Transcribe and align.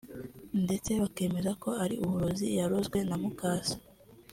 ndetse 0.63 0.89
bakemeza 1.01 1.51
ko 1.63 1.69
ari 1.83 1.95
uburozi 2.05 2.47
yarozwe 2.59 2.97
na 3.09 3.15
muka 3.21 3.51
se 3.67 3.75